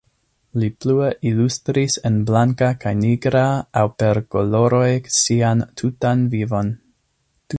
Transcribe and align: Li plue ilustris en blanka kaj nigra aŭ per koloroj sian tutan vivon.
Li 0.61 0.67
plue 0.83 1.09
ilustris 1.31 1.97
en 2.11 2.17
blanka 2.29 2.69
kaj 2.85 2.95
nigra 3.03 3.45
aŭ 3.81 3.85
per 4.03 4.23
koloroj 4.37 4.89
sian 5.19 5.65
tutan 5.83 6.27
vivon. 6.35 6.75